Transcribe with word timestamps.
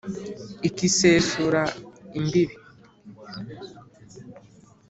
Ikisesura 0.67 1.61
imbibi, 2.19 2.55